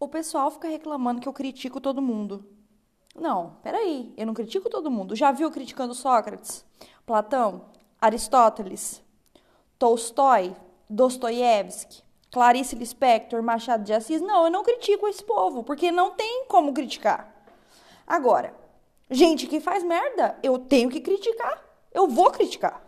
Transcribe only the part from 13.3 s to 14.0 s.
Machado de